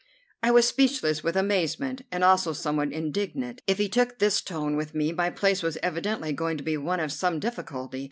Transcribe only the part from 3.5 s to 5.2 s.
If he took this tone with me,